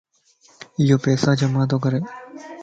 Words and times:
ايو 0.79 0.97
پيسا 1.05 1.31
جمع 1.39 1.61
تو 1.71 1.77
ڪري 1.83 1.99